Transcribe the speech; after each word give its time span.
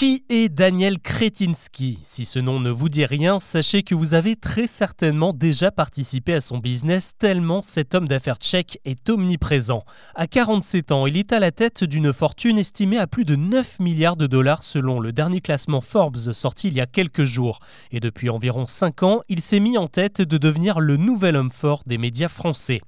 Qui 0.00 0.24
est 0.30 0.48
Daniel 0.48 0.98
Kretinsky? 0.98 1.98
Si 2.02 2.24
ce 2.24 2.38
nom 2.38 2.58
ne 2.58 2.70
vous 2.70 2.88
dit 2.88 3.04
rien, 3.04 3.38
sachez 3.38 3.82
que 3.82 3.94
vous 3.94 4.14
avez 4.14 4.34
très 4.34 4.66
certainement 4.66 5.34
déjà 5.34 5.70
participé 5.70 6.32
à 6.32 6.40
son 6.40 6.56
business 6.56 7.12
tellement 7.18 7.60
cet 7.60 7.94
homme 7.94 8.08
d'affaires 8.08 8.38
tchèque 8.38 8.80
est 8.86 9.10
omniprésent. 9.10 9.84
À 10.14 10.26
47 10.26 10.92
ans, 10.92 11.06
il 11.06 11.18
est 11.18 11.34
à 11.34 11.38
la 11.38 11.50
tête 11.50 11.84
d'une 11.84 12.14
fortune 12.14 12.58
estimée 12.58 12.96
à 12.96 13.06
plus 13.06 13.26
de 13.26 13.36
9 13.36 13.78
milliards 13.80 14.16
de 14.16 14.26
dollars 14.26 14.62
selon 14.62 15.00
le 15.00 15.12
dernier 15.12 15.42
classement 15.42 15.82
Forbes 15.82 16.32
sorti 16.32 16.68
il 16.68 16.74
y 16.76 16.80
a 16.80 16.86
quelques 16.86 17.24
jours. 17.24 17.58
Et 17.90 18.00
depuis 18.00 18.30
environ 18.30 18.64
5 18.64 19.02
ans, 19.02 19.20
il 19.28 19.42
s'est 19.42 19.60
mis 19.60 19.76
en 19.76 19.86
tête 19.86 20.22
de 20.22 20.38
devenir 20.38 20.80
le 20.80 20.96
nouvel 20.96 21.36
homme 21.36 21.50
fort 21.50 21.82
des 21.84 21.98
médias 21.98 22.28
français. 22.28 22.80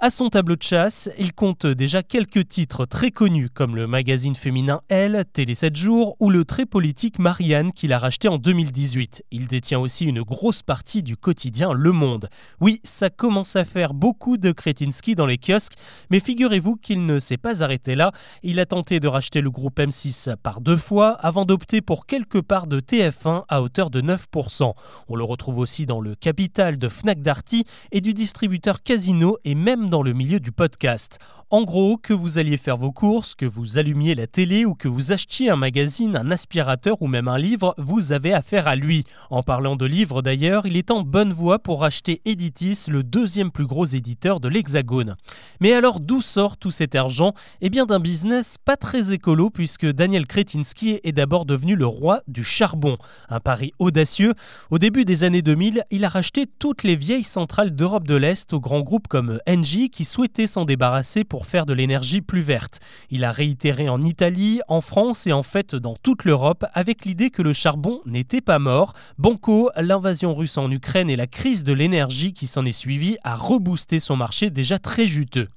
À 0.00 0.10
son 0.10 0.28
tableau 0.28 0.54
de 0.54 0.62
chasse, 0.62 1.10
il 1.18 1.32
compte 1.32 1.66
déjà 1.66 2.04
quelques 2.04 2.46
titres 2.46 2.86
très 2.86 3.10
connus 3.10 3.50
comme 3.50 3.74
le 3.74 3.88
magazine 3.88 4.36
féminin 4.36 4.80
Elle, 4.88 5.24
Télé 5.32 5.56
7 5.56 5.74
jours 5.74 6.14
ou 6.20 6.30
le 6.30 6.44
très 6.44 6.66
politique 6.66 7.18
Marianne 7.18 7.72
qu'il 7.72 7.92
a 7.92 7.98
racheté 7.98 8.28
en 8.28 8.38
2018. 8.38 9.24
Il 9.32 9.48
détient 9.48 9.80
aussi 9.80 10.04
une 10.04 10.22
grosse 10.22 10.62
partie 10.62 11.02
du 11.02 11.16
quotidien 11.16 11.72
Le 11.72 11.90
Monde. 11.90 12.28
Oui, 12.60 12.80
ça 12.84 13.10
commence 13.10 13.56
à 13.56 13.64
faire 13.64 13.92
beaucoup 13.92 14.36
de 14.36 14.52
Kretinsky 14.52 15.16
dans 15.16 15.26
les 15.26 15.36
kiosques, 15.36 15.74
mais 16.10 16.20
figurez-vous 16.20 16.76
qu'il 16.76 17.04
ne 17.04 17.18
s'est 17.18 17.36
pas 17.36 17.64
arrêté 17.64 17.96
là. 17.96 18.12
Il 18.44 18.60
a 18.60 18.66
tenté 18.66 19.00
de 19.00 19.08
racheter 19.08 19.40
le 19.40 19.50
groupe 19.50 19.80
M6 19.80 20.36
par 20.36 20.60
deux 20.60 20.76
fois 20.76 21.14
avant 21.14 21.44
d'opter 21.44 21.80
pour 21.80 22.06
quelques 22.06 22.42
parts 22.42 22.68
de 22.68 22.78
TF1 22.78 23.42
à 23.48 23.62
hauteur 23.62 23.90
de 23.90 24.00
9%. 24.00 24.74
On 25.08 25.16
le 25.16 25.24
retrouve 25.24 25.58
aussi 25.58 25.86
dans 25.86 26.00
le 26.00 26.14
capital 26.14 26.78
de 26.78 26.88
Fnac 26.88 27.20
Darty 27.20 27.64
et 27.90 28.00
du 28.00 28.14
distributeur 28.14 28.84
Casino 28.84 29.38
et 29.42 29.56
même 29.56 29.87
dans 29.88 30.02
le 30.02 30.12
milieu 30.12 30.40
du 30.40 30.52
podcast. 30.52 31.18
En 31.50 31.62
gros, 31.62 31.96
que 31.96 32.12
vous 32.12 32.38
alliez 32.38 32.58
faire 32.58 32.76
vos 32.76 32.92
courses, 32.92 33.34
que 33.34 33.46
vous 33.46 33.78
allumiez 33.78 34.14
la 34.14 34.26
télé 34.26 34.66
ou 34.66 34.74
que 34.74 34.86
vous 34.88 35.12
achetiez 35.12 35.48
un 35.48 35.56
magazine, 35.56 36.16
un 36.16 36.30
aspirateur 36.30 37.00
ou 37.00 37.06
même 37.06 37.26
un 37.26 37.38
livre, 37.38 37.74
vous 37.78 38.12
avez 38.12 38.34
affaire 38.34 38.68
à 38.68 38.76
lui. 38.76 39.04
En 39.30 39.42
parlant 39.42 39.76
de 39.76 39.86
livres 39.86 40.20
d'ailleurs, 40.20 40.66
il 40.66 40.76
est 40.76 40.90
en 40.90 41.02
bonne 41.02 41.32
voie 41.32 41.58
pour 41.58 41.84
acheter 41.84 42.20
Editis, 42.26 42.84
le 42.88 43.02
deuxième 43.02 43.50
plus 43.50 43.66
gros 43.66 43.86
éditeur 43.86 44.40
de 44.40 44.48
l'Hexagone. 44.48 45.16
Mais 45.60 45.72
alors 45.72 46.00
d'où 46.00 46.20
sort 46.20 46.58
tout 46.58 46.70
cet 46.70 46.94
argent? 46.94 47.32
Eh 47.62 47.70
bien 47.70 47.86
d'un 47.86 48.00
business 48.00 48.56
pas 48.62 48.76
très 48.76 49.14
écolo 49.14 49.48
puisque 49.48 49.86
Daniel 49.86 50.26
Kretinsky 50.26 51.00
est 51.02 51.12
d'abord 51.12 51.46
devenu 51.46 51.76
le 51.76 51.86
roi 51.86 52.20
du 52.28 52.44
charbon. 52.44 52.98
Un 53.30 53.40
pari 53.40 53.72
audacieux. 53.78 54.34
Au 54.70 54.78
début 54.78 55.06
des 55.06 55.24
années 55.24 55.42
2000, 55.42 55.82
il 55.90 56.04
a 56.04 56.08
racheté 56.08 56.44
toutes 56.58 56.82
les 56.82 56.96
vieilles 56.96 57.24
centrales 57.24 57.74
d'Europe 57.74 58.06
de 58.06 58.16
l'Est 58.16 58.52
aux 58.52 58.60
grands 58.60 58.80
groupes 58.80 59.08
comme 59.08 59.38
Engie 59.48 59.77
qui 59.86 60.04
souhaitaient 60.04 60.48
s'en 60.48 60.64
débarrasser 60.64 61.22
pour 61.22 61.46
faire 61.46 61.64
de 61.64 61.72
l'énergie 61.72 62.20
plus 62.20 62.40
verte. 62.40 62.80
Il 63.10 63.24
a 63.24 63.30
réitéré 63.30 63.88
en 63.88 64.02
Italie, 64.02 64.60
en 64.66 64.80
France 64.80 65.26
et 65.28 65.32
en 65.32 65.44
fait 65.44 65.76
dans 65.76 65.94
toute 65.94 66.24
l'Europe 66.24 66.64
avec 66.74 67.04
l'idée 67.04 67.30
que 67.30 67.42
le 67.42 67.52
charbon 67.52 68.00
n'était 68.04 68.40
pas 68.40 68.58
mort. 68.58 68.94
Banco, 69.18 69.70
l'invasion 69.76 70.34
russe 70.34 70.58
en 70.58 70.70
Ukraine 70.70 71.08
et 71.08 71.16
la 71.16 71.28
crise 71.28 71.62
de 71.62 71.72
l'énergie 71.72 72.32
qui 72.32 72.48
s'en 72.48 72.64
est 72.64 72.72
suivie 72.72 73.16
a 73.22 73.36
reboosté 73.36 74.00
son 74.00 74.16
marché 74.16 74.50
déjà 74.50 74.78
très 74.80 75.06
juteux. 75.06 75.48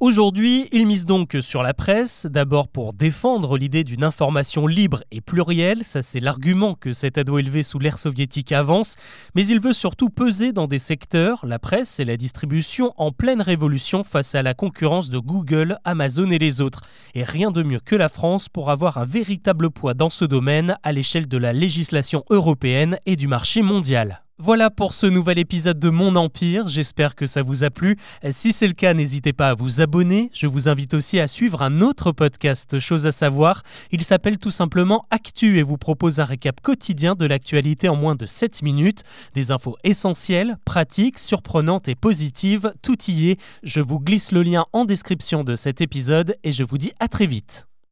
Aujourd'hui, 0.00 0.68
il 0.70 0.86
mise 0.86 1.06
donc 1.06 1.36
sur 1.40 1.64
la 1.64 1.74
presse, 1.74 2.26
d'abord 2.30 2.68
pour 2.68 2.92
défendre 2.92 3.58
l'idée 3.58 3.82
d'une 3.82 4.04
information 4.04 4.68
libre 4.68 5.02
et 5.10 5.20
plurielle, 5.20 5.82
ça 5.82 6.04
c'est 6.04 6.20
l'argument 6.20 6.74
que 6.74 6.92
cet 6.92 7.18
ado 7.18 7.36
élevé 7.36 7.64
sous 7.64 7.80
l'ère 7.80 7.98
soviétique 7.98 8.52
avance, 8.52 8.94
mais 9.34 9.44
il 9.44 9.58
veut 9.58 9.72
surtout 9.72 10.08
peser 10.08 10.52
dans 10.52 10.68
des 10.68 10.78
secteurs, 10.78 11.44
la 11.44 11.58
presse 11.58 11.98
et 11.98 12.04
la 12.04 12.16
distribution, 12.16 12.92
en 12.96 13.10
pleine 13.10 13.42
révolution 13.42 13.67
face 14.04 14.34
à 14.34 14.42
la 14.42 14.54
concurrence 14.54 15.10
de 15.10 15.18
Google, 15.18 15.78
Amazon 15.84 16.30
et 16.30 16.38
les 16.38 16.60
autres. 16.60 16.82
Et 17.14 17.24
rien 17.24 17.50
de 17.50 17.62
mieux 17.62 17.80
que 17.80 17.96
la 17.96 18.08
France 18.08 18.48
pour 18.48 18.70
avoir 18.70 18.98
un 18.98 19.04
véritable 19.04 19.70
poids 19.70 19.94
dans 19.94 20.10
ce 20.10 20.24
domaine 20.24 20.76
à 20.82 20.92
l'échelle 20.92 21.28
de 21.28 21.38
la 21.38 21.52
législation 21.52 22.24
européenne 22.30 22.98
et 23.06 23.16
du 23.16 23.28
marché 23.28 23.62
mondial. 23.62 24.22
Voilà 24.40 24.70
pour 24.70 24.92
ce 24.92 25.06
nouvel 25.06 25.36
épisode 25.38 25.80
de 25.80 25.90
Mon 25.90 26.14
Empire, 26.14 26.68
j'espère 26.68 27.16
que 27.16 27.26
ça 27.26 27.42
vous 27.42 27.64
a 27.64 27.70
plu. 27.70 27.96
Si 28.30 28.52
c'est 28.52 28.68
le 28.68 28.72
cas, 28.72 28.94
n'hésitez 28.94 29.32
pas 29.32 29.48
à 29.48 29.54
vous 29.54 29.80
abonner. 29.80 30.30
Je 30.32 30.46
vous 30.46 30.68
invite 30.68 30.94
aussi 30.94 31.18
à 31.18 31.26
suivre 31.26 31.60
un 31.60 31.80
autre 31.80 32.12
podcast, 32.12 32.78
chose 32.78 33.08
à 33.08 33.10
savoir. 33.10 33.64
Il 33.90 34.04
s'appelle 34.04 34.38
tout 34.38 34.52
simplement 34.52 35.06
Actu 35.10 35.58
et 35.58 35.64
vous 35.64 35.76
propose 35.76 36.20
un 36.20 36.24
récap 36.24 36.60
quotidien 36.60 37.16
de 37.16 37.26
l'actualité 37.26 37.88
en 37.88 37.96
moins 37.96 38.14
de 38.14 38.26
7 38.26 38.62
minutes. 38.62 39.02
Des 39.34 39.50
infos 39.50 39.76
essentielles, 39.82 40.56
pratiques, 40.64 41.18
surprenantes 41.18 41.88
et 41.88 41.96
positives, 41.96 42.72
tout 42.80 43.02
y 43.08 43.30
est. 43.30 43.40
Je 43.64 43.80
vous 43.80 43.98
glisse 43.98 44.30
le 44.30 44.44
lien 44.44 44.62
en 44.72 44.84
description 44.84 45.42
de 45.42 45.56
cet 45.56 45.80
épisode 45.80 46.36
et 46.44 46.52
je 46.52 46.62
vous 46.62 46.78
dis 46.78 46.92
à 47.00 47.08
très 47.08 47.26
vite. 47.26 47.67